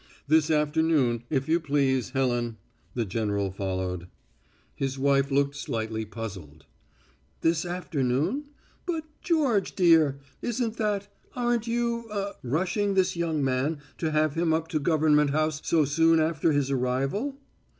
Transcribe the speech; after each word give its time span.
"This 0.27 0.49
afternoon, 0.49 1.25
if 1.29 1.47
you 1.47 1.59
please, 1.59 2.09
Helen," 2.09 2.57
the 2.95 3.05
general 3.05 3.51
followed. 3.51 4.07
His 4.73 4.97
wife 4.97 5.29
looked 5.29 5.55
slightly 5.55 6.05
puzzled. 6.05 6.65
"This 7.41 7.67
afternoon? 7.67 8.45
But, 8.87 9.03
George, 9.21 9.75
dear, 9.75 10.17
isn't 10.41 10.77
that 10.77 11.07
aren't 11.35 11.67
you 11.67 12.07
ah 12.11 12.31
rushing 12.41 12.95
this 12.95 13.15
young 13.15 13.43
man 13.43 13.77
to 13.99 14.09
have 14.09 14.33
him 14.33 14.55
up 14.55 14.69
to 14.69 14.79
Government 14.79 15.29
House 15.29 15.61
so 15.63 15.85
soon 15.85 16.19
after 16.19 16.51
his 16.51 16.71
arrival?" 16.71 17.35